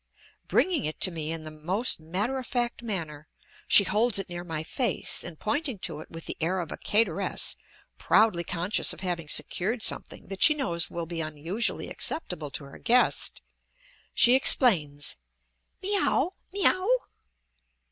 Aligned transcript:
Bringing 0.47 0.85
it 0.85 0.99
to 1.01 1.11
me 1.11 1.31
in 1.31 1.43
the 1.43 1.51
most 1.51 1.99
matter 1.99 2.39
of 2.39 2.47
fact 2.47 2.81
manner, 2.81 3.27
she 3.67 3.83
holds 3.83 4.17
it 4.17 4.29
near 4.29 4.43
my 4.43 4.63
face 4.63 5.23
and, 5.23 5.37
pointing 5.39 5.77
to 5.77 5.99
it 5.99 6.09
with 6.09 6.25
the 6.25 6.35
air 6.41 6.59
of 6.59 6.71
a 6.71 6.77
cateress 6.77 7.55
proudly 7.99 8.43
conscious 8.43 8.93
of 8.93 9.01
having 9.01 9.29
secured 9.29 9.83
something 9.83 10.25
that 10.29 10.41
she 10.41 10.55
knows 10.55 10.89
will 10.89 11.05
be 11.05 11.21
unusually 11.21 11.87
acceptable 11.87 12.49
to 12.49 12.63
her 12.63 12.79
guest, 12.79 13.43
she 14.15 14.33
explains 14.33 15.17
"me 15.83 15.95
aow, 15.99 16.31
me 16.51 16.65
aow!" 16.65 16.89